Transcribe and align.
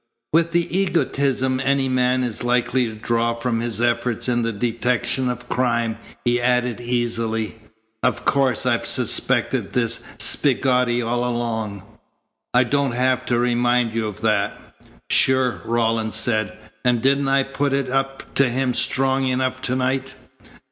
With 0.33 0.51
the 0.51 0.75
egotism 0.75 1.59
any 1.63 1.87
man 1.87 2.23
is 2.23 2.43
likely 2.43 2.87
to 2.87 2.95
draw 2.95 3.35
from 3.35 3.59
his 3.59 3.79
efforts 3.79 4.27
in 4.27 4.41
the 4.41 4.51
detection 4.51 5.29
of 5.29 5.47
crime 5.47 5.99
he 6.25 6.41
added 6.41 6.81
easily: 6.81 7.59
"Of 8.01 8.25
course 8.25 8.65
I've 8.65 8.87
suspected 8.87 9.73
this 9.73 9.99
spigotty 10.17 11.03
all 11.03 11.23
along. 11.23 11.83
I 12.51 12.63
don't 12.63 12.93
have 12.93 13.25
to 13.27 13.37
remind 13.37 13.93
you 13.93 14.07
of 14.07 14.21
that." 14.21 14.59
"Sure," 15.11 15.61
Rawlins 15.65 16.15
said. 16.15 16.57
"And 16.83 16.99
didn't 16.99 17.27
I 17.27 17.43
put 17.43 17.71
it 17.71 17.91
up 17.91 18.33
to 18.33 18.49
him 18.49 18.73
strong 18.73 19.27
enough 19.27 19.61
to 19.61 19.75
night?" 19.75 20.15